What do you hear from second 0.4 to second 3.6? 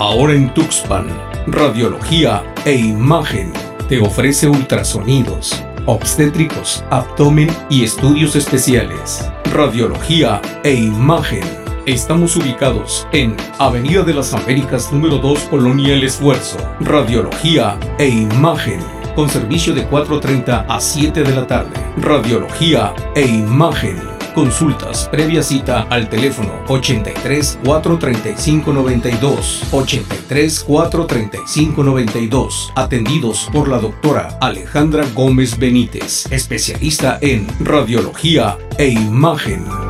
Tuxpan, radiología e imagen.